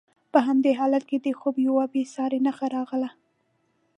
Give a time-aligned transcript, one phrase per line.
[0.31, 3.09] په همدې حالت کې د خوب یوه بې ساري نښه راغله.